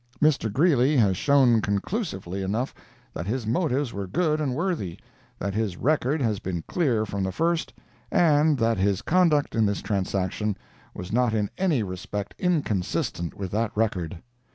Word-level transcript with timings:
Mr. 0.19 0.51
Greeley 0.51 0.97
has 0.97 1.15
shown 1.15 1.61
conclusively 1.61 2.41
enough 2.41 2.73
that 3.13 3.27
his 3.27 3.45
motives 3.45 3.93
were 3.93 4.07
good 4.07 4.41
and 4.41 4.55
worthy, 4.55 4.97
that 5.37 5.53
his 5.53 5.77
record 5.77 6.23
has 6.23 6.39
been 6.39 6.63
clear 6.63 7.05
from 7.05 7.21
the 7.21 7.31
first, 7.31 7.71
and 8.11 8.57
that 8.57 8.79
his 8.79 9.03
conduct 9.03 9.53
in 9.53 9.67
this 9.67 9.83
transaction 9.83 10.57
was 10.95 11.11
not 11.13 11.35
in 11.35 11.51
any 11.59 11.83
respect 11.83 12.33
inconsistent 12.39 13.35
with 13.35 13.51
that 13.51 13.69
record. 13.77 14.17